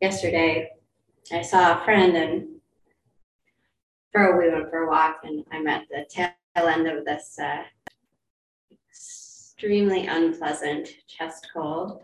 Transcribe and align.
yesterday 0.00 0.70
I 1.32 1.42
saw 1.42 1.80
a 1.80 1.84
friend 1.84 2.16
and 2.16 2.48
for 4.12 4.38
we 4.38 4.50
went 4.50 4.70
for 4.70 4.84
a 4.84 4.88
walk 4.88 5.20
and 5.24 5.44
I'm 5.52 5.66
at 5.66 5.86
the 5.90 6.06
tail 6.08 6.32
end 6.56 6.86
of 6.86 7.04
this 7.04 7.38
uh, 7.42 7.62
extremely 8.90 10.06
unpleasant 10.06 10.88
chest 11.06 11.48
cold. 11.52 12.00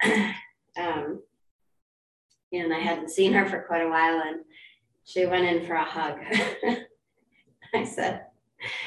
um, 0.04 1.22
and 2.52 2.72
I 2.72 2.78
hadn't 2.78 3.10
seen 3.10 3.32
her 3.32 3.46
for 3.46 3.62
quite 3.62 3.82
a 3.82 3.88
while 3.88 4.22
and 4.26 4.40
she 5.04 5.26
went 5.26 5.44
in 5.44 5.66
for 5.66 5.74
a 5.74 5.84
hug. 5.84 6.18
I 7.74 7.84
said, 7.84 8.26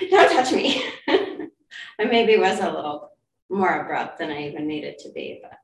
Don't 0.10 0.32
touch 0.32 0.52
me. 0.52 0.84
I 1.08 2.06
maybe 2.06 2.38
was 2.38 2.60
a 2.60 2.72
little 2.72 3.12
more 3.50 3.82
abrupt 3.82 4.20
than 4.20 4.30
I 4.32 4.48
even 4.48 4.68
needed 4.68 5.00
to 5.00 5.12
be, 5.12 5.40
but 5.42 5.60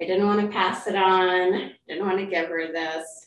I 0.00 0.06
didn't 0.06 0.26
want 0.26 0.40
to 0.40 0.48
pass 0.56 0.86
it 0.86 0.94
on, 0.94 1.72
didn't 1.88 2.06
want 2.06 2.18
to 2.18 2.26
give 2.26 2.48
her 2.48 2.72
this. 2.72 3.26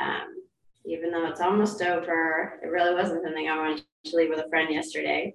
Um, 0.00 0.42
even 0.84 1.10
though 1.10 1.26
it's 1.26 1.40
almost 1.40 1.82
over, 1.82 2.60
it 2.62 2.66
really 2.66 2.94
wasn't 2.94 3.24
something 3.24 3.48
I 3.48 3.56
wanted 3.56 3.84
to 4.04 4.16
leave 4.16 4.30
with 4.30 4.38
a 4.38 4.48
friend 4.48 4.72
yesterday. 4.72 5.34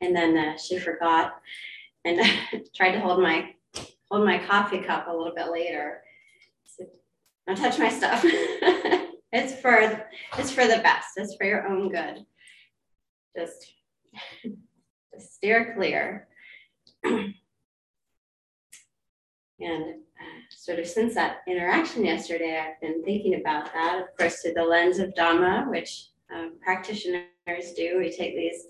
And 0.00 0.14
then 0.14 0.36
uh, 0.36 0.56
she 0.56 0.78
forgot 0.78 1.34
and 2.04 2.20
tried 2.76 2.92
to 2.92 3.00
hold 3.00 3.20
my 3.20 3.50
hold 4.10 4.24
my 4.24 4.38
coffee 4.38 4.78
cup 4.78 5.08
a 5.08 5.12
little 5.12 5.34
bit 5.34 5.50
later. 5.50 6.02
Don't 7.46 7.56
touch 7.56 7.78
my 7.78 7.90
stuff. 7.90 8.22
it's 8.24 9.60
for 9.60 10.08
it's 10.38 10.50
for 10.50 10.66
the 10.66 10.78
best. 10.78 11.08
It's 11.16 11.34
for 11.36 11.44
your 11.44 11.66
own 11.66 11.90
good. 11.90 12.24
Just, 13.36 13.74
just 15.12 15.34
steer 15.34 15.74
clear. 15.76 16.28
And 19.60 19.84
uh, 19.84 20.40
sort 20.50 20.78
of 20.78 20.86
since 20.86 21.14
that 21.14 21.38
interaction 21.46 22.04
yesterday, 22.04 22.58
I've 22.58 22.80
been 22.80 23.04
thinking 23.04 23.34
about 23.34 23.72
that, 23.72 24.00
of 24.00 24.16
course, 24.18 24.40
through 24.40 24.54
the 24.54 24.64
lens 24.64 24.98
of 24.98 25.14
Dhamma, 25.14 25.70
which 25.70 26.08
um, 26.34 26.54
practitioners 26.62 27.26
do. 27.76 27.98
We 27.98 28.10
take 28.10 28.34
these 28.34 28.66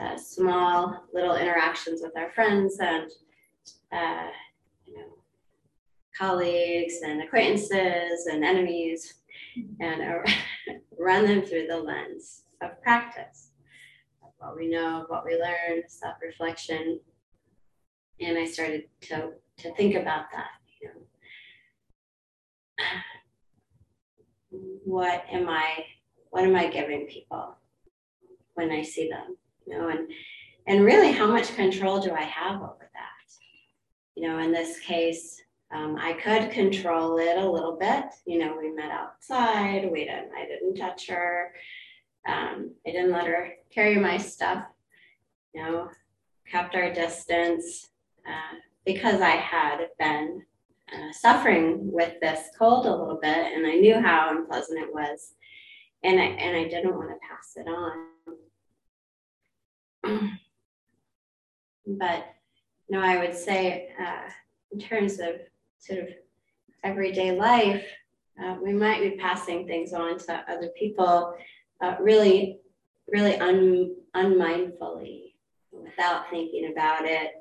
uh, 0.00 0.16
small 0.16 1.04
little 1.12 1.36
interactions 1.36 2.00
with 2.02 2.16
our 2.16 2.30
friends 2.30 2.78
and 2.80 3.10
uh, 3.92 4.28
you 4.86 4.96
know, 4.96 5.06
colleagues 6.16 7.00
and 7.04 7.22
acquaintances 7.22 8.26
and 8.26 8.44
enemies 8.44 9.14
and 9.80 10.02
uh, 10.02 10.30
run 10.98 11.26
them 11.26 11.42
through 11.42 11.66
the 11.68 11.76
lens 11.76 12.42
of 12.62 12.80
practice 12.82 13.50
of 14.22 14.30
what 14.38 14.56
we 14.56 14.68
know, 14.68 15.04
what 15.08 15.24
we 15.24 15.34
learn, 15.34 15.82
self 15.86 16.16
reflection. 16.22 17.00
And 18.20 18.36
I 18.36 18.46
started 18.46 18.84
to 19.02 19.32
to 19.58 19.74
think 19.74 19.94
about 19.94 20.26
that. 20.32 20.50
You 20.80 20.88
know, 24.50 24.60
what 24.84 25.24
am 25.30 25.48
I? 25.48 25.84
What 26.30 26.44
am 26.44 26.56
I 26.56 26.68
giving 26.68 27.06
people 27.06 27.56
when 28.54 28.70
I 28.70 28.82
see 28.82 29.08
them? 29.08 29.36
You 29.66 29.78
know, 29.78 29.88
and 29.88 30.10
and 30.66 30.84
really, 30.84 31.12
how 31.12 31.26
much 31.26 31.54
control 31.54 32.00
do 32.00 32.12
I 32.12 32.22
have 32.22 32.56
over 32.56 32.90
that? 32.92 33.34
You 34.14 34.28
know, 34.28 34.38
in 34.38 34.52
this 34.52 34.78
case, 34.80 35.40
um, 35.74 35.96
I 35.98 36.14
could 36.14 36.50
control 36.50 37.18
it 37.18 37.36
a 37.38 37.50
little 37.50 37.76
bit. 37.76 38.04
You 38.26 38.38
know, 38.38 38.56
we 38.60 38.70
met 38.70 38.90
outside. 38.90 39.90
We 39.90 40.04
didn't. 40.04 40.30
I 40.36 40.46
didn't 40.46 40.76
touch 40.76 41.08
her. 41.08 41.52
Um, 42.26 42.72
I 42.86 42.90
didn't 42.90 43.12
let 43.12 43.26
her 43.26 43.52
carry 43.70 43.96
my 43.96 44.18
stuff. 44.18 44.64
You 45.54 45.62
know, 45.62 45.88
kept 46.50 46.74
our 46.74 46.92
distance. 46.92 47.88
Uh, 48.26 48.56
because 48.88 49.20
I 49.20 49.32
had 49.32 49.86
been 49.98 50.46
uh, 50.90 51.12
suffering 51.12 51.92
with 51.92 52.18
this 52.22 52.48
cold 52.58 52.86
a 52.86 52.90
little 52.90 53.18
bit 53.20 53.36
and 53.36 53.66
I 53.66 53.74
knew 53.74 54.00
how 54.00 54.30
unpleasant 54.30 54.80
it 54.80 54.94
was. 54.94 55.34
And 56.02 56.18
I, 56.18 56.24
and 56.24 56.56
I 56.56 56.64
didn't 56.70 56.96
want 56.96 57.10
to 57.10 57.16
pass 57.28 57.52
it 57.56 57.68
on. 60.06 60.30
but, 61.98 62.24
you 62.88 62.96
know, 62.96 63.02
I 63.04 63.18
would 63.18 63.36
say, 63.36 63.90
uh, 64.00 64.30
in 64.72 64.78
terms 64.78 65.20
of 65.20 65.34
sort 65.78 65.98
of 65.98 66.08
everyday 66.82 67.32
life, 67.32 67.84
uh, 68.42 68.56
we 68.64 68.72
might 68.72 69.02
be 69.02 69.18
passing 69.20 69.66
things 69.66 69.92
on 69.92 70.16
to 70.18 70.44
other 70.48 70.70
people 70.78 71.34
uh, 71.82 71.96
really, 72.00 72.60
really 73.06 73.36
un, 73.36 73.96
unmindfully 74.14 75.34
without 75.72 76.30
thinking 76.30 76.72
about 76.72 77.04
it. 77.04 77.32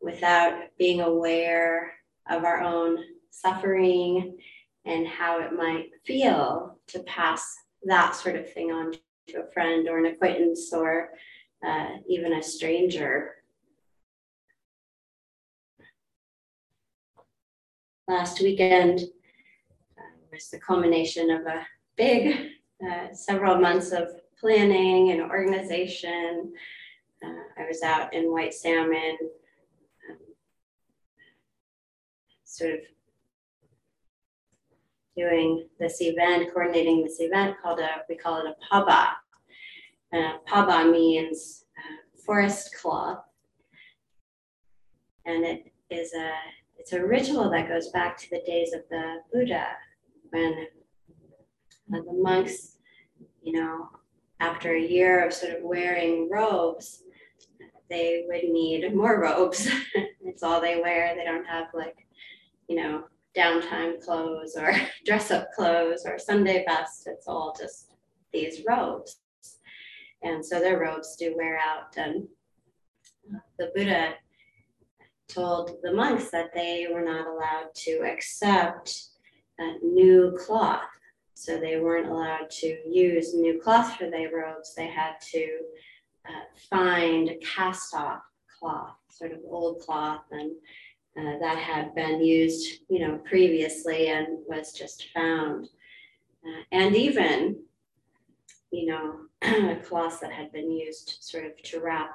Without 0.00 0.54
being 0.78 1.00
aware 1.00 1.92
of 2.28 2.44
our 2.44 2.62
own 2.62 2.98
suffering 3.30 4.36
and 4.84 5.06
how 5.06 5.40
it 5.40 5.52
might 5.52 5.90
feel 6.04 6.78
to 6.88 7.00
pass 7.00 7.54
that 7.84 8.14
sort 8.14 8.36
of 8.36 8.50
thing 8.52 8.70
on 8.70 8.92
to 9.28 9.42
a 9.42 9.52
friend 9.52 9.88
or 9.88 9.98
an 9.98 10.06
acquaintance 10.06 10.72
or 10.72 11.10
uh, 11.66 11.88
even 12.08 12.32
a 12.34 12.42
stranger. 12.42 13.34
Last 18.08 18.40
weekend 18.40 19.00
uh, 19.96 20.02
was 20.32 20.48
the 20.48 20.58
culmination 20.58 21.30
of 21.30 21.46
a 21.46 21.66
big 21.96 22.50
uh, 22.84 23.12
several 23.12 23.56
months 23.56 23.92
of 23.92 24.08
planning 24.38 25.10
and 25.10 25.20
organization. 25.20 26.52
Uh, 27.24 27.62
I 27.62 27.66
was 27.68 27.82
out 27.82 28.14
in 28.14 28.32
White 28.32 28.54
Salmon 28.54 29.18
sort 32.50 32.72
of 32.72 32.80
doing 35.16 35.68
this 35.78 36.00
event, 36.00 36.52
coordinating 36.52 37.02
this 37.02 37.20
event 37.20 37.56
called 37.62 37.78
a, 37.78 37.88
we 38.08 38.16
call 38.16 38.38
it 38.38 38.46
a 38.46 38.74
paba. 38.74 39.08
Uh, 40.12 40.38
paba 40.48 40.90
means 40.90 41.64
uh, 41.78 42.22
forest 42.24 42.74
cloth. 42.80 43.22
And 45.26 45.44
it 45.44 45.72
is 45.90 46.12
a, 46.14 46.32
it's 46.78 46.92
a 46.92 47.04
ritual 47.04 47.50
that 47.50 47.68
goes 47.68 47.88
back 47.90 48.16
to 48.18 48.30
the 48.30 48.42
days 48.46 48.72
of 48.72 48.80
the 48.90 49.18
Buddha 49.32 49.66
when 50.30 50.66
uh, 51.94 51.98
the 52.04 52.12
monks, 52.12 52.78
you 53.42 53.52
know, 53.52 53.88
after 54.40 54.74
a 54.74 54.80
year 54.80 55.24
of 55.24 55.32
sort 55.32 55.52
of 55.52 55.62
wearing 55.62 56.28
robes, 56.30 57.02
they 57.88 58.24
would 58.26 58.44
need 58.44 58.94
more 58.94 59.20
robes. 59.22 59.68
it's 60.24 60.42
all 60.42 60.60
they 60.60 60.80
wear. 60.80 61.14
They 61.14 61.24
don't 61.24 61.46
have 61.46 61.66
like 61.74 62.06
you 62.70 62.76
know, 62.76 63.02
downtime 63.36 64.02
clothes 64.02 64.56
or 64.56 64.72
dress 65.04 65.30
up 65.32 65.48
clothes 65.52 66.04
or 66.06 66.18
Sunday 66.18 66.64
best. 66.66 67.06
It's 67.06 67.26
all 67.26 67.54
just 67.58 67.94
these 68.32 68.62
robes. 68.66 69.18
And 70.22 70.44
so 70.44 70.60
their 70.60 70.78
robes 70.78 71.16
do 71.16 71.34
wear 71.36 71.58
out. 71.58 71.96
And 71.96 72.28
the 73.58 73.72
Buddha 73.74 74.14
told 75.26 75.78
the 75.82 75.92
monks 75.92 76.30
that 76.30 76.54
they 76.54 76.86
were 76.92 77.04
not 77.04 77.26
allowed 77.26 77.74
to 77.74 78.02
accept 78.04 79.06
new 79.82 80.36
cloth. 80.38 80.82
So 81.34 81.58
they 81.58 81.80
weren't 81.80 82.08
allowed 82.08 82.50
to 82.50 82.76
use 82.88 83.34
new 83.34 83.60
cloth 83.60 83.96
for 83.96 84.10
their 84.10 84.30
robes. 84.32 84.74
They 84.74 84.88
had 84.88 85.14
to 85.32 85.58
uh, 86.28 86.44
find 86.68 87.30
cast 87.42 87.94
off 87.94 88.22
cloth, 88.58 88.94
sort 89.10 89.32
of 89.32 89.38
old 89.48 89.80
cloth, 89.80 90.24
and 90.30 90.52
uh, 91.18 91.38
that 91.40 91.58
had 91.58 91.94
been 91.94 92.22
used, 92.24 92.80
you 92.88 93.00
know, 93.00 93.18
previously 93.18 94.08
and 94.08 94.38
was 94.46 94.72
just 94.72 95.08
found. 95.12 95.68
Uh, 96.44 96.62
and 96.72 96.96
even, 96.96 97.56
you 98.70 98.86
know, 98.86 99.76
cloths 99.84 100.20
that 100.20 100.32
had 100.32 100.52
been 100.52 100.70
used 100.70 101.16
sort 101.20 101.44
of 101.44 101.60
to 101.62 101.80
wrap 101.80 102.10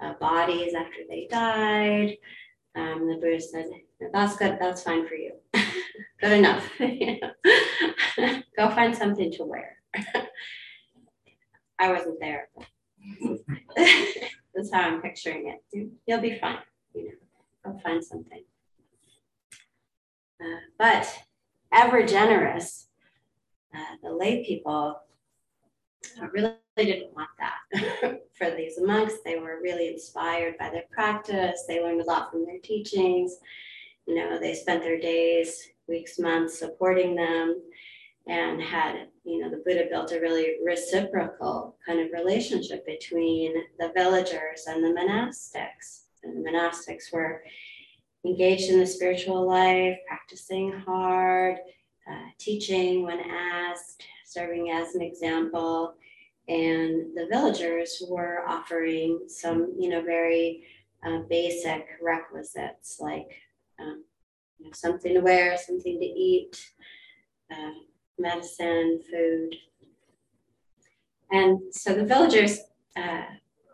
uh, 0.00 0.12
bodies 0.14 0.74
after 0.74 1.00
they 1.08 1.26
died. 1.30 2.16
Um, 2.76 3.08
the 3.08 3.14
Buddha 3.14 3.40
said, 3.40 3.66
that's 4.12 4.36
good, 4.36 4.58
that's 4.60 4.82
fine 4.82 5.06
for 5.08 5.14
you. 5.14 5.32
good 6.20 6.32
enough. 6.32 6.68
Go 8.56 8.70
find 8.70 8.96
something 8.96 9.32
to 9.32 9.44
wear. 9.44 9.76
I 11.78 11.92
wasn't 11.92 12.20
there. 12.20 12.48
That's 14.54 14.72
how 14.72 14.82
I'm 14.82 15.00
picturing 15.00 15.54
it. 15.72 15.90
You'll 16.06 16.20
be 16.20 16.38
fine, 16.38 16.58
you 16.94 17.04
know. 17.04 17.27
Find 17.82 18.04
something. 18.04 18.44
Uh, 20.40 20.60
but 20.78 21.18
ever 21.72 22.04
generous, 22.06 22.86
uh, 23.74 23.96
the 24.02 24.12
lay 24.12 24.44
people 24.44 25.00
uh, 26.20 26.26
really 26.32 26.54
didn't 26.76 27.14
want 27.14 27.28
that 27.38 28.20
for 28.34 28.50
these 28.50 28.80
monks. 28.80 29.14
They 29.24 29.38
were 29.38 29.60
really 29.62 29.88
inspired 29.88 30.56
by 30.58 30.70
their 30.70 30.84
practice. 30.90 31.64
They 31.66 31.82
learned 31.82 32.00
a 32.00 32.04
lot 32.04 32.30
from 32.30 32.46
their 32.46 32.60
teachings. 32.60 33.36
You 34.06 34.14
know, 34.14 34.38
they 34.38 34.54
spent 34.54 34.82
their 34.82 35.00
days, 35.00 35.68
weeks, 35.86 36.18
months 36.18 36.58
supporting 36.58 37.14
them 37.14 37.60
and 38.26 38.62
had, 38.62 39.08
you 39.24 39.40
know, 39.40 39.50
the 39.50 39.62
Buddha 39.64 39.86
built 39.90 40.12
a 40.12 40.20
really 40.20 40.56
reciprocal 40.64 41.76
kind 41.84 42.00
of 42.00 42.12
relationship 42.12 42.86
between 42.86 43.54
the 43.78 43.90
villagers 43.94 44.66
and 44.66 44.84
the 44.84 44.88
monastics 44.88 46.07
and 46.22 46.44
the 46.44 46.50
monastics 46.50 47.12
were 47.12 47.42
engaged 48.24 48.70
in 48.70 48.78
the 48.78 48.86
spiritual 48.86 49.46
life, 49.46 49.98
practicing 50.06 50.72
hard, 50.72 51.56
uh, 52.10 52.30
teaching 52.38 53.04
when 53.04 53.20
asked, 53.20 54.02
serving 54.24 54.70
as 54.70 54.94
an 54.94 55.02
example. 55.02 55.94
And 56.48 57.14
the 57.14 57.26
villagers 57.30 58.02
were 58.08 58.42
offering 58.46 59.20
some, 59.28 59.74
you 59.78 59.90
know, 59.90 60.02
very 60.02 60.64
uh, 61.06 61.20
basic 61.28 61.86
requisites 62.02 62.98
like 63.00 63.30
um, 63.78 64.04
you 64.58 64.66
know, 64.66 64.72
something 64.72 65.14
to 65.14 65.20
wear, 65.20 65.56
something 65.56 65.98
to 65.98 66.04
eat, 66.04 66.72
uh, 67.52 67.72
medicine, 68.18 69.00
food. 69.10 69.54
And 71.30 71.60
so 71.70 71.94
the 71.94 72.04
villagers, 72.04 72.58
uh, 72.96 73.22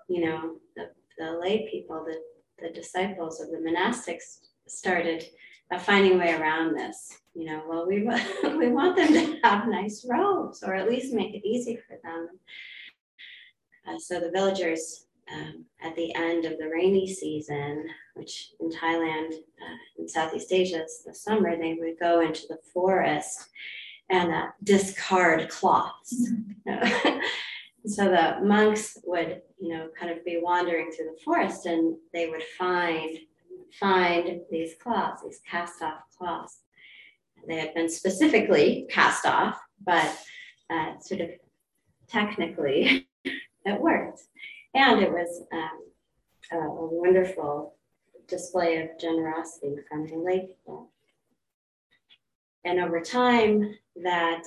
you 0.09 0.27
know, 0.27 0.57
the, 0.77 0.91
the 1.19 1.39
lay 1.39 1.69
people, 1.71 2.05
the, 2.05 2.21
the 2.59 2.71
disciples 2.71 3.41
of 3.41 3.51
the 3.51 3.59
monastics 3.59 4.41
started 4.67 5.25
uh, 5.71 5.79
finding 5.79 6.15
a 6.15 6.19
way 6.19 6.35
around 6.35 6.77
this. 6.77 7.19
You 7.35 7.47
know, 7.47 7.63
well, 7.69 7.87
we, 7.87 8.03
we 8.57 8.69
want 8.69 8.97
them 8.97 9.13
to 9.13 9.39
have 9.45 9.69
nice 9.69 10.07
robes 10.09 10.63
or 10.63 10.75
at 10.75 10.89
least 10.89 11.13
make 11.15 11.35
it 11.35 11.47
easy 11.47 11.79
for 11.89 11.99
them. 12.03 12.29
Uh, 13.87 13.99
so 13.99 14.21
the 14.21 14.31
villagers 14.31 15.07
um, 15.33 15.65
at 15.83 15.97
the 15.97 16.15
end 16.15 16.45
of 16.45 16.59
the 16.59 16.69
rainy 16.69 17.13
season, 17.13 17.87
which 18.15 18.51
in 18.61 18.71
Thailand, 18.71 19.33
uh, 19.33 19.77
in 19.99 20.09
Southeast 20.09 20.53
Asia, 20.53 20.85
is 20.85 21.03
the 21.05 21.15
summer, 21.15 21.57
they 21.57 21.75
would 21.75 21.99
go 21.99 22.21
into 22.21 22.47
the 22.49 22.59
forest 22.73 23.49
and 24.11 24.33
uh, 24.33 24.47
discard 24.63 25.49
cloths. 25.49 26.31
Mm-hmm. 26.69 27.19
so 27.87 28.05
the 28.05 28.39
monks 28.43 28.99
would, 29.05 29.43
you 29.59 29.69
know, 29.69 29.89
kind 29.99 30.11
of 30.11 30.25
be 30.25 30.41
wandering 30.43 30.91
through 30.91 31.07
the 31.07 31.23
forest 31.23 31.67
and 31.67 31.97
they 32.13 32.29
would 32.29 32.43
find 32.59 33.19
find 33.79 34.41
these 34.51 34.75
cloths, 34.81 35.23
these 35.23 35.41
cast 35.49 35.83
off 35.83 36.01
cloths. 36.17 36.61
They 37.47 37.57
had 37.57 37.75
been 37.75 37.89
specifically 37.91 38.87
cast 38.89 39.27
off, 39.27 39.61
but 39.85 40.17
uh, 40.71 40.99
sort 41.01 41.21
of 41.21 41.31
technically 42.09 43.09
it 43.25 43.81
worked. 43.81 44.23
And 44.75 45.03
it 45.03 45.11
was 45.11 45.43
um, 45.53 45.81
a, 46.53 46.57
a 46.57 46.87
wonderful 46.87 47.75
display 48.29 48.79
of 48.79 48.99
generosity 48.99 49.77
from 49.89 50.07
the 50.07 50.17
lake. 50.17 50.57
And 52.65 52.81
over 52.81 53.01
time, 53.01 53.75
that 54.03 54.45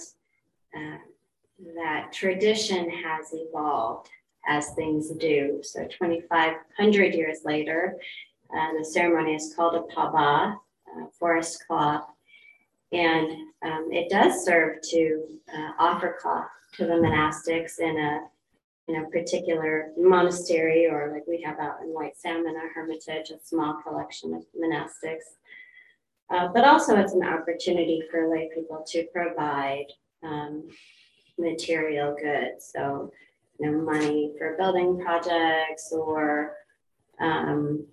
uh, 0.76 0.98
that 1.76 2.12
tradition 2.14 2.90
has 2.90 3.28
evolved 3.34 4.10
as 4.48 4.72
things 4.72 5.12
do. 5.12 5.60
So 5.64 5.82
2,500 5.86 7.14
years 7.14 7.40
later, 7.44 7.98
uh, 8.56 8.78
the 8.78 8.86
ceremony 8.86 9.36
is 9.36 9.54
called 9.56 9.76
a 9.76 9.94
paba, 9.94 10.56
uh, 10.56 11.06
forest 11.20 11.64
cloth, 11.68 12.08
and 12.92 13.32
um, 13.66 13.90
it 13.92 14.10
does 14.10 14.46
serve 14.46 14.82
to 14.92 15.26
uh, 15.54 15.72
offer 15.78 16.16
cloth 16.22 16.48
to 16.76 16.86
the 16.86 16.94
monastics 16.94 17.80
in 17.80 17.98
a 17.98 18.22
in 18.88 19.04
a 19.04 19.10
particular 19.10 19.92
monastery, 19.98 20.88
or 20.88 21.12
like 21.12 21.28
we 21.28 21.42
have 21.42 21.60
out 21.60 21.82
in 21.84 21.90
White 21.90 22.18
Salmon, 22.18 22.56
a 22.56 22.74
hermitage, 22.74 23.32
a 23.32 23.40
small 23.44 23.82
collection 23.86 24.34
of 24.34 24.46
monastics. 24.58 25.36
Uh, 26.30 26.48
but 26.54 26.64
also, 26.64 26.96
it's 26.96 27.12
an 27.14 27.24
opportunity 27.24 28.02
for 28.10 28.30
lay 28.30 28.50
people 28.56 28.86
to 28.88 29.06
provide 29.14 29.88
um, 30.24 30.70
material 31.38 32.16
goods. 32.22 32.72
So, 32.76 33.12
you 33.60 33.72
know, 33.72 33.82
money 33.82 34.34
for 34.38 34.56
building 34.58 35.00
projects 35.00 35.92
or 35.92 36.56
um, 37.20 37.86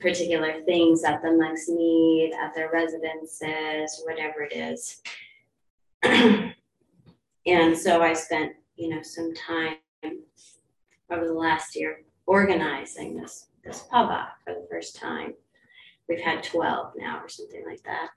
particular 0.00 0.62
things 0.62 1.02
that 1.02 1.22
the 1.22 1.32
monks 1.32 1.68
need 1.68 2.32
at 2.32 2.54
their 2.54 2.70
residences, 2.70 4.02
whatever 4.04 4.42
it 4.42 4.52
is. 4.52 5.02
and 7.46 7.76
so 7.76 8.02
I 8.02 8.12
spent, 8.12 8.52
you 8.76 8.88
know, 8.90 9.02
some 9.02 9.34
time 9.34 9.76
over 11.10 11.26
the 11.26 11.32
last 11.32 11.76
year 11.76 12.02
organizing 12.26 13.16
this 13.16 13.46
this 13.64 13.84
paba 13.90 14.28
for 14.44 14.54
the 14.54 14.66
first 14.70 14.96
time. 14.96 15.34
We've 16.08 16.20
had 16.20 16.42
12 16.42 16.92
now 16.96 17.20
or 17.22 17.28
something 17.28 17.64
like 17.66 17.82
that. 17.84 18.10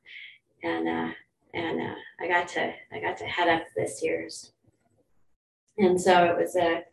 And 0.64 0.88
uh, 0.88 1.14
and 1.54 1.82
uh, 1.82 1.96
I 2.20 2.28
got 2.28 2.48
to 2.50 2.74
I 2.92 3.00
got 3.00 3.18
to 3.18 3.26
head 3.26 3.48
up 3.48 3.64
this 3.76 4.02
year's. 4.04 4.52
And 5.78 6.00
so 6.00 6.26
it 6.26 6.38
was 6.38 6.56
a 6.56 6.84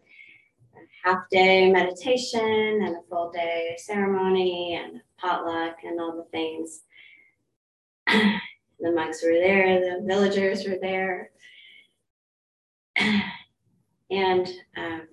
half 1.04 1.28
day 1.30 1.70
meditation 1.70 2.80
and 2.82 2.96
a 2.96 3.02
full 3.08 3.30
day 3.30 3.76
ceremony 3.78 4.80
and 4.82 5.00
potluck 5.18 5.76
and 5.84 6.00
all 6.00 6.16
the 6.16 6.24
things. 6.30 6.82
the 8.06 8.92
monks 8.92 9.22
were 9.22 9.32
there, 9.32 9.80
the 9.80 10.06
villagers 10.06 10.66
were 10.66 10.78
there. 10.80 11.30
and 14.10 14.48
um, 14.76 15.08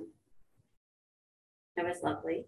it 1.78 1.86
was 1.86 2.04
lovely. 2.04 2.46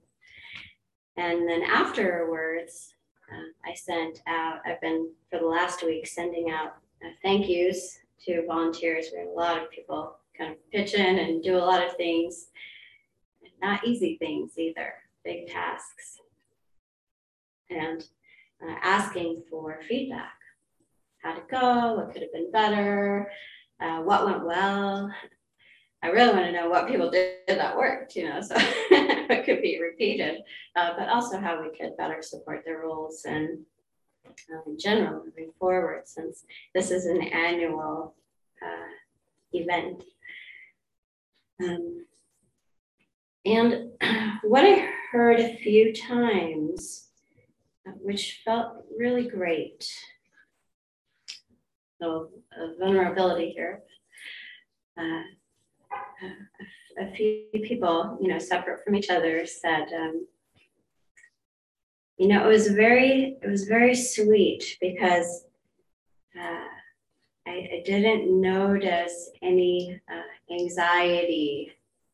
And 1.18 1.48
then 1.48 1.62
afterwards, 1.64 2.94
uh, 3.32 3.70
I 3.70 3.74
sent 3.74 4.22
out, 4.28 4.60
I've 4.66 4.82
been 4.82 5.10
for 5.30 5.40
the 5.40 5.46
last 5.46 5.84
week 5.84 6.08
sending 6.08 6.52
out 6.52 6.76
uh, 7.04 7.10
thank 7.22 7.48
yous 7.48 8.00
to 8.26 8.46
volunteers. 8.48 9.08
We 9.12 9.20
have 9.20 9.30
a 9.30 9.32
lot 9.32 9.62
of 9.62 9.70
people 9.72 10.16
kind 10.38 10.52
of 10.52 10.72
pitch 10.72 10.94
in 10.94 11.20
and 11.20 11.44
do 11.44 11.58
a 11.58 11.60
lot 11.60 11.86
of 11.86 11.96
things 11.96 12.48
not 13.64 13.86
easy 13.86 14.18
things 14.18 14.52
either, 14.58 14.94
big 15.24 15.48
tasks. 15.48 16.20
And 17.70 18.06
uh, 18.62 18.76
asking 18.82 19.44
for 19.50 19.80
feedback. 19.88 20.34
How'd 21.20 21.38
it 21.38 21.50
go? 21.50 21.94
What 21.96 22.12
could 22.12 22.22
have 22.22 22.34
been 22.34 22.52
better? 22.52 23.32
Uh, 23.80 24.00
what 24.00 24.26
went 24.26 24.46
well? 24.46 25.12
I 26.04 26.08
really 26.08 26.34
want 26.34 26.46
to 26.46 26.52
know 26.52 26.70
what 26.70 26.90
people 26.90 27.10
did 27.10 27.38
that 27.48 27.78
worked, 27.78 28.18
you 28.18 28.28
know, 28.28 28.42
so 28.42 28.56
could 29.46 29.62
be 29.62 29.80
repeated, 29.82 30.42
uh, 30.76 30.92
but 30.98 31.10
also 31.10 31.40
how 31.40 31.62
we 31.62 31.76
could 31.78 31.98
better 31.98 32.22
support 32.22 32.64
their 32.66 32.80
roles 32.80 33.26
and 33.26 33.60
um, 34.52 34.64
in 34.68 34.80
general 34.80 35.24
moving 35.26 35.52
forward, 35.60 36.04
since 36.06 36.46
this 36.74 36.92
is 36.92 37.06
an 37.06 37.22
annual 37.22 38.16
uh, 38.62 38.92
event. 39.52 40.04
Um, 41.62 42.06
and 43.46 43.92
what 44.44 44.66
I 44.66 44.90
heard 45.12 45.40
a 45.40 45.58
few 45.58 45.94
times, 45.94 47.10
uh, 47.88 47.92
which 48.02 48.42
felt 48.46 48.86
really 48.98 49.28
great, 49.28 49.88
so 52.02 52.30
vulnerability 52.80 53.52
here. 53.52 53.82
Uh, 54.98 55.24
a, 56.24 56.28
a, 57.00 57.12
few 57.16 57.46
people, 57.64 58.18
you 58.22 58.28
know, 58.28 58.40
separate 58.40 58.84
from 58.84 58.96
each 58.96 59.10
other, 59.10 59.46
said, 59.46 59.88
um, 59.94 60.28
you 62.18 62.28
know, 62.28 62.46
it 62.46 62.48
was 62.48 62.68
very, 62.68 63.38
it 63.42 63.48
was 63.48 63.66
very 63.66 63.96
sweet 63.96 64.78
because 64.80 65.46
uh, 66.40 66.68
I, 67.48 67.52
I, 67.52 67.84
didn't 67.86 68.42
notice 68.42 69.30
any 69.42 70.00
uh, 70.12 70.54
anxiety 70.54 71.72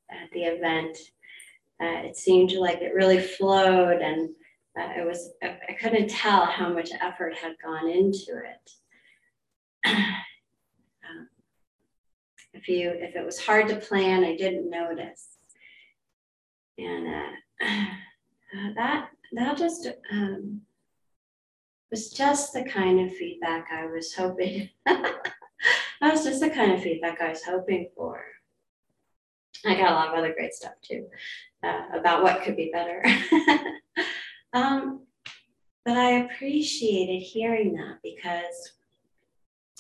at 0.09 0.29
the 0.31 0.43
event. 0.43 0.97
Uh, 1.81 2.07
it 2.07 2.17
seemed 2.17 2.51
like 2.53 2.81
it 2.81 2.93
really 2.93 3.19
flowed 3.19 4.01
and 4.01 4.29
uh, 4.77 5.01
it 5.01 5.05
was 5.05 5.31
I, 5.41 5.57
I, 5.69 5.73
couldn't 5.73 6.09
tell 6.09 6.45
how 6.45 6.71
much 6.71 6.89
effort 7.01 7.35
had 7.35 7.55
gone 7.63 7.89
into 7.89 8.41
it 8.45 8.71
if 12.53 12.67
you 12.67 12.91
if 12.91 13.15
it 13.15 13.25
was 13.25 13.39
hard 13.39 13.67
to 13.67 13.75
plan 13.75 14.23
i 14.23 14.35
didn't 14.35 14.69
notice. 14.69 15.37
And 16.77 17.07
uh, 17.07 17.65
that 18.75 19.09
that 19.33 19.57
just 19.57 19.87
um, 20.11 20.61
was 21.91 22.09
just 22.09 22.53
the 22.53 22.63
kind 22.63 22.99
of 23.01 23.15
feedback 23.15 23.67
i 23.71 23.85
was 23.85 24.13
hoping 24.13 24.69
that 24.85 25.21
was 26.01 26.23
just 26.23 26.39
the 26.39 26.49
kind 26.49 26.71
of 26.71 26.81
feedback 26.81 27.21
i 27.21 27.29
was 27.29 27.43
hoping 27.43 27.89
for. 27.95 28.23
I 29.65 29.75
got 29.75 29.91
a 29.91 29.95
lot 29.95 30.07
of 30.09 30.13
other 30.13 30.33
great 30.33 30.53
stuff 30.53 30.73
too 30.81 31.07
uh, 31.63 31.81
about 31.93 32.23
what 32.23 32.43
could 32.43 32.55
be 32.55 32.71
better. 32.71 33.03
um, 34.53 35.05
but 35.85 35.97
I 35.97 36.11
appreciated 36.19 37.21
hearing 37.21 37.73
that 37.73 37.97
because 38.03 38.73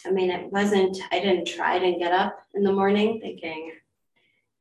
I 0.05 0.11
mean, 0.11 0.31
it 0.31 0.51
wasn't, 0.51 0.97
I 1.11 1.19
didn't 1.19 1.45
try, 1.45 1.79
to 1.79 1.99
get 1.99 2.13
up 2.13 2.39
in 2.53 2.63
the 2.63 2.71
morning 2.71 3.19
thinking, 3.21 3.73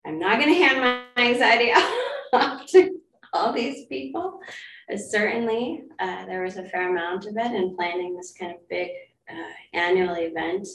I'm 0.07 0.18
not 0.18 0.40
going 0.40 0.52
to 0.52 0.62
hand 0.62 0.80
my 0.80 1.23
anxiety 1.23 1.71
off 2.33 2.66
to 2.66 3.00
all 3.33 3.52
these 3.52 3.87
people. 3.87 4.40
But 4.88 5.00
certainly, 5.00 5.85
uh, 5.99 6.26
there 6.26 6.42
was 6.42 6.57
a 6.57 6.64
fair 6.64 6.90
amount 6.90 7.26
of 7.26 7.37
it 7.37 7.52
in 7.52 7.76
planning 7.76 8.16
this 8.16 8.33
kind 8.33 8.52
of 8.52 8.68
big 8.68 8.90
uh, 9.28 9.52
annual 9.75 10.14
event. 10.14 10.66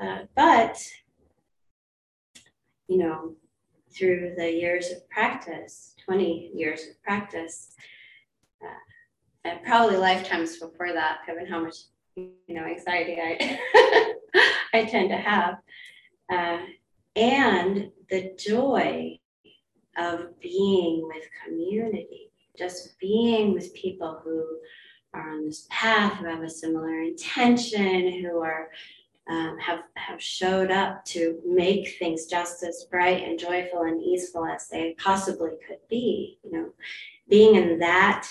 Uh, 0.00 0.20
but, 0.34 0.78
you 2.88 2.98
know, 2.98 3.34
through 3.92 4.34
the 4.36 4.50
years 4.50 4.90
of 4.90 5.08
practice, 5.10 5.94
20 6.04 6.52
years 6.54 6.82
of 6.88 7.02
practice, 7.02 7.74
uh, 8.64 9.56
probably 9.64 9.96
lifetimes 9.96 10.58
before 10.58 10.92
that, 10.92 11.18
given 11.26 11.46
how 11.46 11.60
much 11.60 11.76
know 12.48 12.64
anxiety 12.64 13.16
I 13.20 13.58
I 14.72 14.84
tend 14.84 15.10
to 15.10 15.16
have, 15.16 15.58
uh, 16.32 16.58
and 17.16 17.90
the 18.08 18.32
joy 18.38 19.18
of 19.96 20.40
being 20.40 21.08
with 21.12 21.24
community, 21.44 22.30
just 22.56 22.98
being 23.00 23.52
with 23.52 23.74
people 23.74 24.20
who 24.24 24.44
are 25.12 25.30
on 25.30 25.46
this 25.46 25.66
path, 25.70 26.14
who 26.14 26.26
have 26.26 26.42
a 26.42 26.50
similar 26.50 27.02
intention, 27.02 28.22
who 28.22 28.40
are 28.40 28.70
um, 29.28 29.58
have 29.58 29.80
have 29.96 30.20
showed 30.20 30.70
up 30.70 31.04
to 31.06 31.38
make 31.46 31.96
things 31.98 32.26
just 32.26 32.62
as 32.62 32.86
bright 32.90 33.22
and 33.22 33.38
joyful 33.38 33.82
and 33.82 34.02
easeful 34.02 34.46
as 34.46 34.68
they 34.68 34.94
possibly 34.98 35.50
could 35.66 35.78
be. 35.88 36.38
You 36.42 36.52
know, 36.52 36.68
being 37.28 37.54
in 37.54 37.78
that 37.78 38.28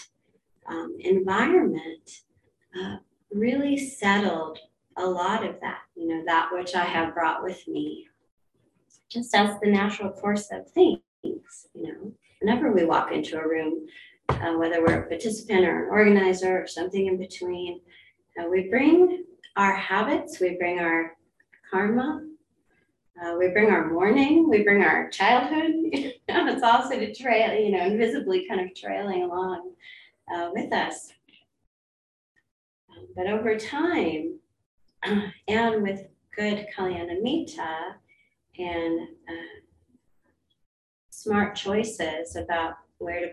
um, 0.68 0.96
environment 1.00 2.22
uh, 2.80 2.98
really 3.32 3.78
settled 3.78 4.60
a 4.98 5.06
lot 5.06 5.46
of 5.46 5.60
that. 5.62 5.82
You 5.96 6.08
know, 6.08 6.24
that 6.26 6.50
which 6.52 6.76
I 6.76 6.86
have 6.86 7.14
brought 7.14 7.44
with 7.44 7.68
me, 7.68 8.08
just 9.10 9.36
as 9.36 9.60
the 9.60 9.70
natural 9.70 10.12
course 10.12 10.50
of 10.52 10.70
things. 10.70 11.02
You 11.24 11.44
know, 11.74 12.12
whenever 12.42 12.72
we 12.72 12.86
walk 12.86 13.12
into 13.12 13.40
a 13.40 13.48
room, 13.48 13.88
uh, 14.30 14.54
whether 14.54 14.82
we're 14.82 15.02
a 15.02 15.08
participant 15.08 15.66
or 15.66 15.86
an 15.86 15.90
organizer 15.90 16.62
or 16.62 16.68
something 16.68 17.08
in 17.08 17.18
between, 17.18 17.82
uh, 18.40 18.48
we 18.48 18.70
bring 18.70 19.26
our 19.56 19.74
habits, 19.74 20.40
we 20.40 20.56
bring 20.56 20.80
our 20.80 21.18
karma, 21.70 22.26
uh, 23.22 23.36
we 23.38 23.50
bring 23.50 23.70
our 23.70 23.92
mourning, 23.92 24.50
we 24.50 24.64
bring 24.64 24.82
our 24.82 25.10
childhood. 25.10 25.72
it's 25.94 26.64
all 26.64 26.90
sort 26.90 27.16
trail, 27.16 27.54
you 27.54 27.72
know, 27.72 27.86
invisibly 27.86 28.48
kind 28.48 28.62
of 28.62 28.74
trailing 28.76 29.24
along 29.24 29.74
uh, 30.34 30.50
with 30.54 30.72
us. 30.72 31.12
But 33.16 33.28
over 33.28 33.58
time, 33.58 34.40
and 35.48 35.84
with 35.84 36.08
good 36.36 36.68
Kalyanamitta 36.76 37.94
and 38.58 39.00
uh, 39.28 39.60
smart 41.10 41.56
choices 41.56 42.36
about 42.36 42.74
where 42.98 43.22
to 43.22 43.30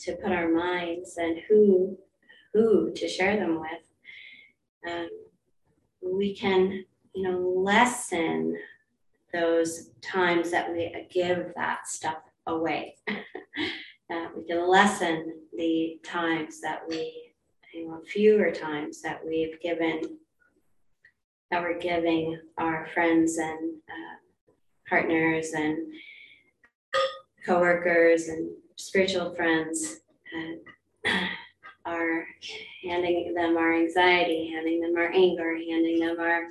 to 0.00 0.16
put 0.16 0.32
our 0.32 0.48
minds 0.48 1.16
and 1.16 1.38
who 1.48 1.96
who 2.52 2.92
to 2.94 3.08
share 3.08 3.36
them 3.36 3.60
with 3.60 3.84
um, 4.86 5.08
we 6.02 6.34
can, 6.34 6.84
you 7.14 7.22
know, 7.22 7.38
lessen 7.38 8.56
those 9.32 9.90
times 10.02 10.50
that 10.50 10.72
we 10.72 11.06
give 11.10 11.52
that 11.56 11.86
stuff 11.86 12.18
away. 12.46 12.96
uh, 13.08 14.26
we 14.36 14.44
can 14.44 14.68
lessen 14.68 15.40
the 15.56 15.98
times 16.04 16.60
that 16.60 16.82
we, 16.88 17.23
fewer 18.06 18.50
times 18.50 19.02
that 19.02 19.20
we've 19.26 19.60
given, 19.60 20.02
that 21.50 21.62
we're 21.62 21.78
giving 21.78 22.38
our 22.58 22.86
friends 22.94 23.38
and 23.38 23.74
uh, 23.88 24.52
partners 24.88 25.52
and 25.54 25.78
coworkers 27.46 28.28
and 28.28 28.50
spiritual 28.76 29.34
friends. 29.34 30.00
Uh, 31.06 31.10
are 31.86 32.26
handing 32.82 33.34
them 33.34 33.56
our 33.56 33.74
anxiety, 33.74 34.50
handing 34.54 34.80
them 34.80 34.96
our 34.96 35.12
anger, 35.12 35.56
handing 35.56 36.00
them 36.00 36.16
our 36.18 36.48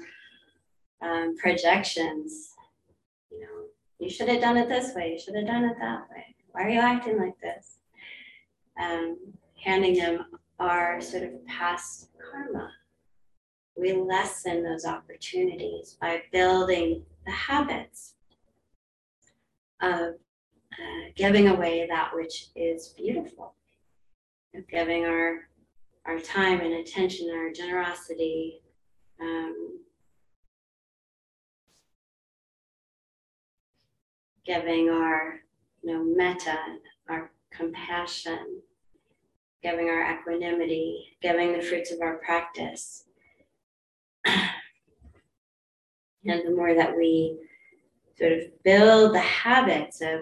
um, 1.01 1.35
projections. 1.37 2.51
You 3.31 3.41
know, 3.41 3.63
you 3.99 4.09
should 4.09 4.29
have 4.29 4.41
done 4.41 4.57
it 4.57 4.69
this 4.69 4.93
way, 4.93 5.13
you 5.13 5.19
should 5.19 5.35
have 5.35 5.47
done 5.47 5.65
it 5.65 5.75
that 5.79 6.07
way. 6.11 6.35
Why 6.51 6.63
are 6.63 6.69
you 6.69 6.79
acting 6.79 7.17
like 7.17 7.39
this? 7.41 7.77
Um, 8.79 9.17
handing 9.63 9.95
them 9.95 10.25
our 10.63 11.01
sort 11.01 11.23
of 11.23 11.45
past 11.45 12.09
karma. 12.31 12.69
We 13.75 13.93
lessen 13.93 14.63
those 14.63 14.85
opportunities 14.85 15.97
by 15.99 16.23
building 16.31 17.03
the 17.25 17.31
habits 17.31 18.15
of 19.81 20.15
uh, 20.73 21.11
giving 21.15 21.47
away 21.49 21.85
that 21.89 22.11
which 22.13 22.47
is 22.55 22.89
beautiful 22.89 23.55
of 24.55 24.67
giving 24.67 25.05
our 25.05 25.47
our 26.05 26.19
time 26.19 26.59
and 26.59 26.73
attention, 26.73 27.29
our 27.33 27.51
generosity. 27.51 28.61
Um, 29.21 29.79
giving 34.45 34.89
our 34.89 35.39
you 35.81 35.93
know 35.93 36.03
metta, 36.03 36.57
our 37.09 37.31
compassion, 37.51 38.61
giving 39.63 39.89
our 39.89 40.13
equanimity, 40.13 41.17
giving 41.21 41.53
the 41.53 41.61
fruits 41.61 41.91
of 41.91 42.01
our 42.01 42.17
practice. 42.17 43.05
and 44.25 44.47
the 46.23 46.51
more 46.55 46.75
that 46.75 46.95
we 46.95 47.37
sort 48.17 48.33
of 48.33 48.63
build 48.63 49.15
the 49.15 49.19
habits 49.19 50.01
of, 50.01 50.21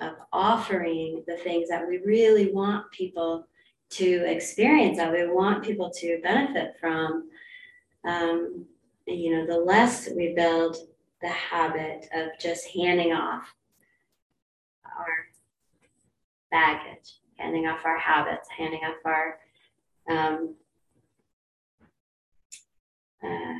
of 0.00 0.14
offering 0.32 1.22
the 1.26 1.36
things 1.36 1.68
that 1.68 1.86
we 1.86 1.98
really 1.98 2.52
want 2.52 2.90
people 2.90 3.46
to 3.90 4.24
experience 4.26 4.96
that 4.96 5.12
we 5.12 5.26
want 5.26 5.62
people 5.62 5.90
to 5.90 6.18
benefit 6.22 6.74
from 6.80 7.28
um, 8.06 8.64
you 9.06 9.36
know 9.36 9.46
the 9.46 9.58
less 9.58 10.08
we 10.16 10.32
build 10.34 10.76
the 11.20 11.28
habit 11.28 12.06
of 12.14 12.28
just 12.40 12.66
handing 12.68 13.12
off 13.12 13.54
our 14.86 15.26
baggage 16.50 17.18
handing 17.42 17.66
off 17.66 17.84
our 17.84 17.98
habits 17.98 18.48
handing 18.56 18.80
off 18.80 18.96
our 19.04 19.38
um, 20.10 20.54
uh, 23.24 23.54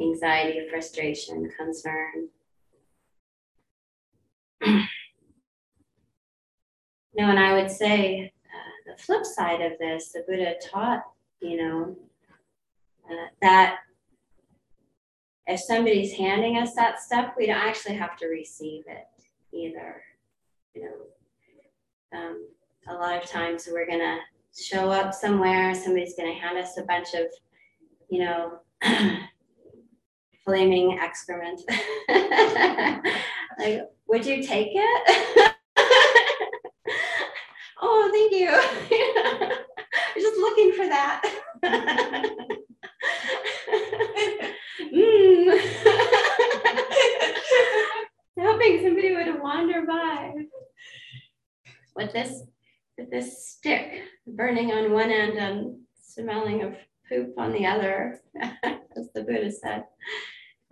anxiety 0.00 0.66
frustration 0.70 1.50
concern 1.56 2.28
no 7.16 7.28
and 7.30 7.38
i 7.38 7.52
would 7.52 7.70
say 7.70 8.32
the 8.86 9.02
flip 9.02 9.24
side 9.24 9.60
of 9.60 9.78
this, 9.78 10.12
the 10.12 10.24
Buddha 10.26 10.54
taught, 10.62 11.02
you 11.40 11.56
know, 11.56 11.96
uh, 13.10 13.26
that 13.40 13.78
if 15.46 15.60
somebody's 15.60 16.14
handing 16.14 16.56
us 16.56 16.74
that 16.74 17.00
stuff, 17.00 17.34
we 17.36 17.46
don't 17.46 17.56
actually 17.56 17.96
have 17.96 18.16
to 18.18 18.26
receive 18.26 18.84
it 18.86 19.06
either. 19.52 20.02
You 20.74 20.82
know, 20.82 22.18
um, 22.18 22.48
a 22.88 22.94
lot 22.94 23.22
of 23.22 23.28
times 23.28 23.68
we're 23.70 23.86
gonna 23.86 24.18
show 24.56 24.90
up 24.90 25.14
somewhere, 25.14 25.74
somebody's 25.74 26.14
gonna 26.16 26.34
hand 26.34 26.58
us 26.58 26.76
a 26.78 26.82
bunch 26.82 27.14
of, 27.14 27.26
you 28.08 28.20
know, 28.20 28.58
flaming 30.44 30.98
excrement. 30.98 31.62
like, 33.58 33.82
would 34.08 34.26
you 34.26 34.42
take 34.42 34.72
it? 34.74 35.54
oh, 37.80 38.10
thank 38.12 38.32
you. 38.32 38.50
I'm 38.50 39.52
just 40.20 40.38
looking 40.38 40.72
for 40.72 40.86
that. 40.86 41.22
mm. 44.92 45.60
Hoping 48.38 48.82
somebody 48.82 49.14
would 49.14 49.40
wander 49.40 49.86
by 49.86 50.32
with 51.96 52.12
this 52.12 52.42
this 53.14 53.46
stick 53.46 54.02
burning 54.26 54.72
on 54.72 54.90
one 54.90 55.10
end 55.12 55.38
and 55.38 55.76
smelling 55.94 56.62
of 56.64 56.74
poop 57.08 57.32
on 57.38 57.52
the 57.52 57.64
other, 57.64 58.20
as 58.42 59.12
the 59.14 59.22
Buddha 59.22 59.52
said. 59.52 59.84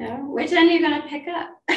You 0.01 0.09
know, 0.09 0.17
which 0.27 0.51
end 0.51 0.69
are 0.69 0.73
you 0.73 0.81
going 0.81 1.01
to 1.01 1.09
pick 1.09 1.29
up? 1.29 1.51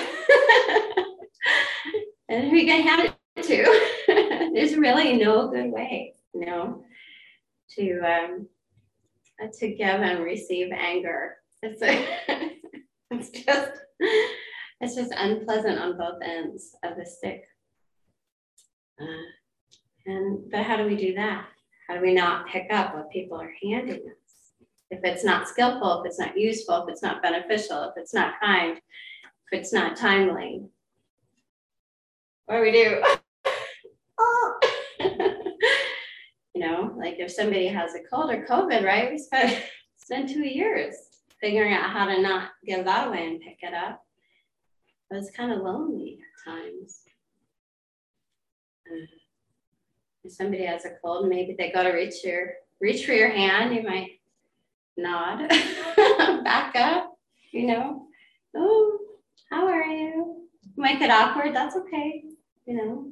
and 2.29 2.49
who 2.49 2.55
are 2.55 2.55
you 2.55 2.65
going 2.65 2.83
to 2.83 2.89
hand 2.89 3.13
it 3.35 3.43
to? 3.43 4.51
there's 4.55 4.75
really 4.75 5.17
no 5.17 5.49
good 5.51 5.71
way, 5.71 6.15
you 6.33 6.47
know, 6.47 6.83
to 7.77 7.99
um, 7.99 8.47
to 9.59 9.67
give 9.67 10.01
and 10.01 10.23
receive 10.23 10.71
anger. 10.71 11.35
It's 11.61 11.83
a, 11.83 12.07
it's 13.11 13.29
just 13.29 13.71
it's 14.81 14.95
just 14.95 15.13
unpleasant 15.15 15.77
on 15.77 15.95
both 15.95 16.23
ends 16.23 16.75
of 16.83 16.97
the 16.97 17.05
stick. 17.05 17.43
Uh, 18.99 19.05
and 20.05 20.51
but 20.51 20.63
how 20.63 20.77
do 20.77 20.85
we 20.85 20.95
do 20.95 21.13
that? 21.15 21.45
How 21.87 21.95
do 21.95 22.01
we 22.01 22.13
not 22.13 22.47
pick 22.47 22.71
up 22.71 22.95
what 22.95 23.11
people 23.11 23.39
are 23.39 23.53
handing 23.63 23.97
us? 23.97 24.67
If 24.91 24.99
it's 25.03 25.23
not 25.23 25.47
skillful, 25.47 26.01
if 26.01 26.07
it's 26.07 26.19
not 26.19 26.37
useful, 26.37 26.83
if 26.83 26.89
it's 26.89 27.01
not 27.03 27.21
beneficial, 27.21 27.83
if 27.83 27.93
it's 27.97 28.13
not 28.13 28.39
kind, 28.41 28.77
if 28.77 29.59
it's 29.59 29.73
not 29.73 29.97
timely, 29.97 30.63
what 32.45 32.57
do 32.57 32.61
we 32.61 32.71
do? 32.71 33.03
oh. 34.19 34.59
you 36.53 36.61
know, 36.61 36.93
like 36.97 37.15
if 37.17 37.31
somebody 37.31 37.67
has 37.67 37.95
a 37.95 38.03
cold 38.09 38.31
or 38.31 38.45
COVID, 38.45 38.83
right? 38.83 39.11
We 39.11 39.17
spent 39.17 39.63
spent 39.97 40.29
two 40.29 40.45
years 40.45 40.95
figuring 41.41 41.73
out 41.73 41.89
how 41.89 42.05
to 42.05 42.21
not 42.21 42.49
give 42.65 42.85
that 42.85 43.07
away 43.07 43.27
and 43.27 43.41
pick 43.41 43.57
it 43.61 43.73
up. 43.73 44.03
It 45.11 45.15
was 45.15 45.31
kind 45.31 45.51
of 45.51 45.61
lonely 45.61 46.19
at 46.19 46.51
times. 46.51 47.01
Uh, 48.91 49.05
if 50.25 50.31
somebody 50.31 50.65
has 50.65 50.85
a 50.85 50.91
cold, 51.03 51.29
maybe 51.29 51.55
they 51.57 51.71
go 51.71 51.83
to 51.83 51.91
reach 51.91 52.23
your 52.23 52.53
reach 52.81 53.05
for 53.05 53.13
your 53.13 53.29
hand, 53.29 53.75
you 53.75 53.83
might 53.83 54.19
nod, 54.97 55.47
back 56.43 56.75
up, 56.75 57.17
you 57.51 57.67
know. 57.67 58.07
Oh, 58.55 58.97
how 59.49 59.67
are 59.67 59.85
you? 59.85 60.47
Might 60.75 60.99
get 60.99 61.11
awkward, 61.11 61.55
that's 61.55 61.75
okay, 61.75 62.23
you 62.65 62.75
know. 62.75 63.11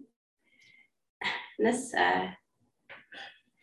And 1.59 1.67
this, 1.67 1.93
uh, 1.93 2.29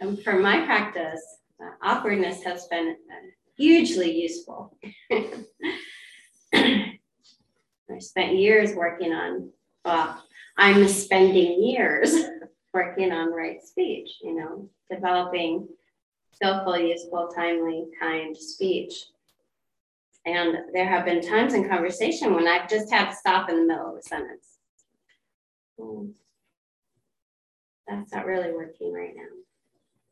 and 0.01 0.23
for 0.23 0.39
my 0.39 0.65
practice, 0.65 1.23
uh, 1.63 1.73
awkwardness 1.83 2.43
has 2.45 2.67
been 2.69 2.97
uh, 3.11 3.27
hugely 3.57 4.13
useful. 4.21 4.77
I 6.55 7.99
spent 7.99 8.37
years 8.37 8.75
working 8.75 9.13
on, 9.13 9.51
well, 9.85 10.23
I'm 10.57 10.87
spending 10.89 11.63
years 11.63 12.15
working 12.73 13.13
on 13.13 13.33
right 13.33 13.63
speech, 13.63 14.19
you 14.23 14.35
know, 14.35 14.69
developing 14.91 15.69
skillful, 16.33 16.79
useful, 16.79 17.29
timely, 17.35 17.87
kind 18.01 18.37
speech. 18.37 19.07
And 20.27 20.59
there 20.73 20.87
have 20.87 21.05
been 21.05 21.27
times 21.27 21.55
in 21.55 21.69
conversation 21.69 22.35
when 22.35 22.47
I've 22.47 22.69
just 22.69 22.93
had 22.93 23.11
to 23.11 23.17
stop 23.17 23.49
in 23.49 23.57
the 23.57 23.67
middle 23.67 23.91
of 23.91 23.97
a 23.97 24.03
sentence. 24.03 24.59
Hmm. 25.79 26.11
That's 27.89 28.13
not 28.13 28.27
really 28.27 28.53
working 28.53 28.93
right 28.93 29.15
now. 29.17 29.23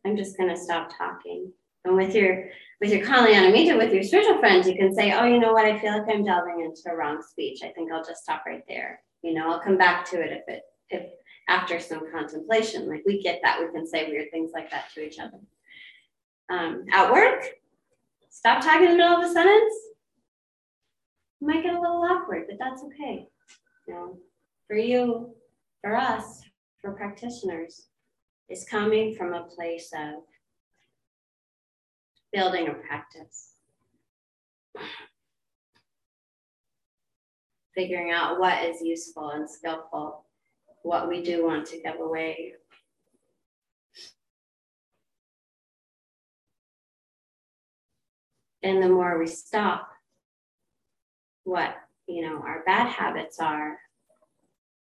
I'm 0.04 0.16
just 0.16 0.36
going 0.36 0.48
to 0.48 0.56
stop 0.56 0.90
talking. 0.96 1.52
And 1.84 1.96
with 1.96 2.14
your 2.14 2.48
with 2.80 2.90
your 2.90 3.04
Kalyana 3.04 3.52
Mitra, 3.52 3.76
with 3.76 3.92
your 3.92 4.02
spiritual 4.02 4.38
friends, 4.38 4.66
you 4.66 4.76
can 4.76 4.94
say, 4.94 5.12
oh, 5.12 5.24
you 5.24 5.38
know 5.38 5.52
what? 5.52 5.64
I 5.64 5.78
feel 5.78 5.92
like 5.92 6.08
I'm 6.08 6.24
delving 6.24 6.60
into 6.60 6.96
wrong 6.96 7.22
speech. 7.22 7.60
I 7.62 7.68
think 7.68 7.92
I'll 7.92 8.04
just 8.04 8.22
stop 8.22 8.44
right 8.46 8.62
there. 8.68 9.00
You 9.22 9.34
know, 9.34 9.50
I'll 9.50 9.60
come 9.60 9.76
back 9.76 10.08
to 10.10 10.20
it 10.20 10.32
if 10.32 10.48
it 10.48 10.62
if 10.90 11.10
after 11.48 11.80
some 11.80 12.10
contemplation. 12.12 12.88
Like 12.88 13.02
we 13.06 13.22
get 13.22 13.40
that. 13.42 13.60
We 13.60 13.72
can 13.72 13.86
say 13.86 14.08
weird 14.08 14.30
things 14.30 14.50
like 14.54 14.70
that 14.70 14.92
to 14.94 15.04
each 15.04 15.18
other. 15.18 15.38
Um, 16.50 16.84
at 16.92 17.12
work, 17.12 17.44
stop 18.30 18.62
talking 18.62 18.86
in 18.86 18.92
the 18.92 18.96
middle 18.98 19.18
of 19.18 19.30
a 19.30 19.32
sentence. 19.32 19.74
You 21.40 21.48
might 21.48 21.62
get 21.62 21.74
a 21.74 21.80
little 21.80 22.02
awkward, 22.02 22.46
but 22.48 22.58
that's 22.58 22.82
okay. 22.84 23.28
You 23.86 23.94
know, 23.94 24.18
for 24.66 24.76
you, 24.76 25.34
for 25.82 25.96
us, 25.96 26.42
for 26.80 26.92
practitioners, 26.92 27.86
is 28.48 28.64
coming 28.68 29.14
from 29.14 29.34
a 29.34 29.44
place 29.44 29.90
of 29.94 30.22
building 32.32 32.68
a 32.68 32.74
practice. 32.74 33.52
Figuring 37.74 38.10
out 38.10 38.40
what 38.40 38.64
is 38.64 38.82
useful 38.82 39.30
and 39.30 39.48
skillful, 39.48 40.24
what 40.88 41.06
we 41.06 41.22
do 41.22 41.44
want 41.44 41.66
to 41.66 41.78
give 41.82 42.00
away. 42.00 42.54
And 48.62 48.82
the 48.82 48.88
more 48.88 49.18
we 49.18 49.26
stop 49.26 49.86
what 51.44 51.76
you 52.06 52.22
know 52.22 52.38
our 52.38 52.62
bad 52.64 52.88
habits 52.88 53.38
are, 53.38 53.78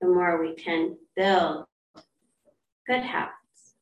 the 0.02 0.08
more 0.08 0.42
we 0.42 0.54
can 0.56 0.98
build 1.16 1.64
good 2.86 3.02
habits. 3.02 3.76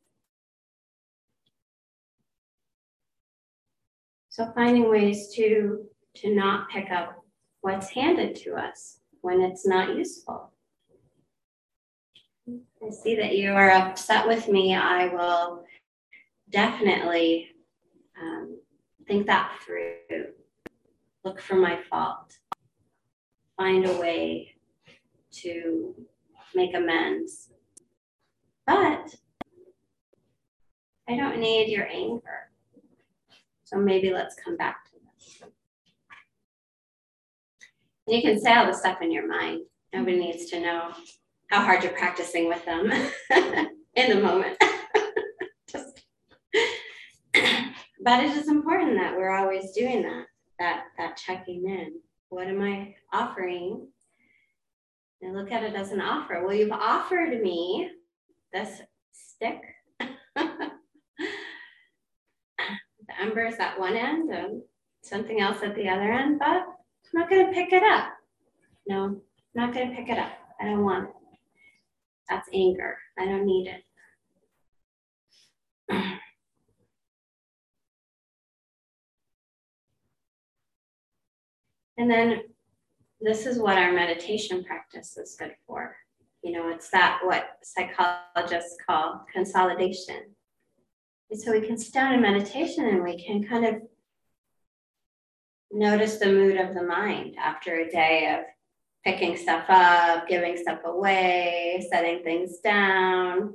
So 4.30 4.52
finding 4.54 4.88
ways 4.88 5.34
to 5.36 5.84
to 6.18 6.36
not 6.36 6.70
pick 6.70 6.92
up 6.92 7.24
what's 7.62 7.90
handed 7.90 8.36
to 8.44 8.54
us 8.54 9.00
when 9.22 9.42
it's 9.42 9.66
not 9.66 9.98
useful. 9.98 10.53
I 12.48 12.90
see 12.90 13.16
that 13.16 13.38
you 13.38 13.54
are 13.54 13.72
upset 13.72 14.28
with 14.28 14.50
me. 14.50 14.76
I 14.76 15.08
will 15.08 15.64
definitely 16.50 17.50
um, 18.22 18.58
think 19.08 19.28
that 19.28 19.52
through. 19.66 20.26
Look 21.24 21.40
for 21.40 21.56
my 21.56 21.80
fault. 21.90 22.38
Find 23.56 23.86
a 23.86 23.98
way 23.98 24.56
to 25.32 25.96
make 26.54 26.76
amends. 26.76 27.50
But 28.68 29.16
I 31.08 31.16
don't 31.16 31.40
need 31.40 31.70
your 31.70 31.88
anger. 31.88 32.50
So 33.64 33.78
maybe 33.78 34.12
let's 34.12 34.36
come 34.36 34.58
back 34.58 34.84
to 34.86 34.92
this. 35.16 35.50
You 38.06 38.22
can 38.22 38.40
say 38.40 38.54
all 38.54 38.66
the 38.66 38.74
stuff 38.74 39.02
in 39.02 39.12
your 39.12 39.28
mind. 39.28 39.62
Nobody 39.94 40.20
needs 40.20 40.46
to 40.48 40.60
know 40.60 40.92
how 41.54 41.64
hard 41.64 41.84
you're 41.84 41.94
practicing 41.94 42.48
with 42.48 42.66
them 42.66 42.92
in 43.96 44.10
the 44.10 44.20
moment. 44.20 44.58
But 48.06 48.22
it 48.26 48.36
is 48.36 48.50
important 48.50 48.98
that 48.98 49.16
we're 49.16 49.34
always 49.34 49.72
doing 49.72 50.02
that, 50.02 50.26
that, 50.60 50.84
that 50.98 51.16
checking 51.16 51.70
in. 51.70 51.94
What 52.28 52.48
am 52.48 52.62
I 52.62 52.96
offering? 53.14 53.88
And 55.22 55.34
look 55.34 55.54
at 55.54 55.64
it 55.64 55.74
as 55.74 55.92
an 55.92 56.02
offer. 56.02 56.44
Well, 56.44 56.54
you've 56.54 56.74
offered 56.74 57.42
me 57.42 57.90
this 58.52 58.82
stick 59.14 59.62
the 60.00 60.72
embers 63.22 63.56
at 63.62 63.80
one 63.80 63.96
end 63.96 64.32
and 64.32 64.62
something 65.02 65.40
else 65.40 65.64
at 65.64 65.74
the 65.76 65.88
other 65.88 66.12
end, 66.12 66.40
but 66.40 66.48
I'm 66.48 66.66
not 67.14 67.30
going 67.30 67.46
to 67.46 67.54
pick 67.54 67.72
it 67.72 67.84
up. 67.84 68.10
No, 68.86 69.06
I'm 69.06 69.22
not 69.56 69.74
going 69.74 69.92
to 69.92 69.96
pick 69.96 70.10
it 70.10 70.20
up. 70.20 70.34
I 70.60 70.66
don't 70.66 70.84
want 70.84 71.06
it. 71.06 71.23
That's 72.30 72.50
anger. 72.54 72.98
I 73.18 73.26
don't 73.26 73.46
need 73.46 73.68
it. 73.68 73.84
And 81.96 82.10
then 82.10 82.42
this 83.22 83.46
is 83.46 83.60
what 83.60 83.78
our 83.78 83.94
meditation 83.94 84.64
practice 84.64 85.16
is 85.16 85.36
good 85.38 85.54
for. 85.68 85.96
You 86.44 86.52
know, 86.52 86.70
it's 86.70 86.90
that 86.90 87.20
what 87.24 87.60
psychologists 87.62 88.78
call 88.86 89.24
consolidation 89.32 90.34
so 91.36 91.52
we 91.52 91.66
can 91.66 91.78
sit 91.78 91.94
down 91.94 92.14
in 92.14 92.22
meditation 92.22 92.86
and 92.86 93.04
we 93.04 93.24
can 93.24 93.44
kind 93.44 93.66
of 93.66 93.76
notice 95.72 96.18
the 96.18 96.28
mood 96.28 96.58
of 96.58 96.76
the 96.76 96.84
mind 96.84 97.36
after 97.38 97.80
a 97.80 97.90
day 97.90 98.36
of 98.38 98.46
picking 99.04 99.36
stuff 99.36 99.66
up, 99.70 100.28
giving 100.28 100.58
stuff 100.58 100.80
away, 100.86 101.86
setting 101.90 102.24
things 102.24 102.60
down, 102.60 103.54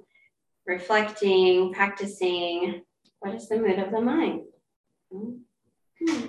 reflecting, 0.67 1.73
practicing. 1.73 2.83
What 3.21 3.35
is 3.35 3.49
the 3.49 3.59
mood 3.59 3.79
of 3.79 3.91
the 3.91 4.01
mind? 4.01 4.43
Hmm. 5.13 6.27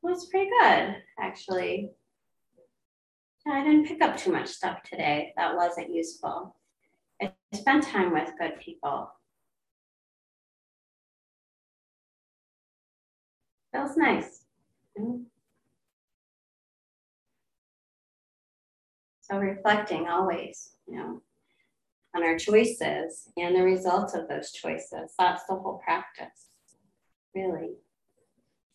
Well, 0.00 0.14
it's 0.14 0.26
pretty 0.26 0.50
good, 0.60 0.96
actually. 1.18 1.90
I 3.46 3.62
didn't 3.62 3.86
pick 3.86 4.00
up 4.02 4.16
too 4.16 4.32
much 4.32 4.48
stuff 4.48 4.82
today 4.82 5.32
that 5.36 5.56
wasn't 5.56 5.94
useful. 5.94 6.56
I 7.20 7.32
spent 7.52 7.84
time 7.84 8.12
with 8.12 8.32
good 8.38 8.58
people. 8.58 9.10
Feels 13.72 13.96
nice. 13.96 14.44
So 19.28 19.38
reflecting 19.38 20.06
always, 20.06 20.72
you 20.86 20.98
know, 20.98 21.22
on 22.14 22.22
our 22.22 22.36
choices 22.38 23.30
and 23.38 23.56
the 23.56 23.62
results 23.62 24.12
of 24.12 24.28
those 24.28 24.52
choices. 24.52 25.14
That's 25.18 25.44
the 25.44 25.54
whole 25.54 25.80
practice, 25.82 26.48
really. 27.34 27.70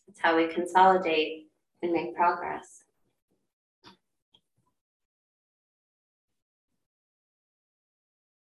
It's 0.08 0.18
how 0.18 0.36
we 0.36 0.52
consolidate 0.52 1.46
and 1.82 1.92
make 1.92 2.16
progress. 2.16 2.79